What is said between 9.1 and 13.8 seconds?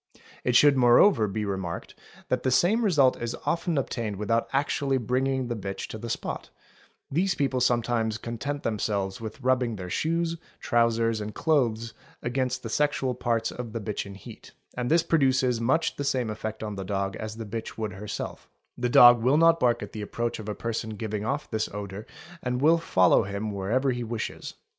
with rubbing their shoes, trousers, and clothes against q effect on the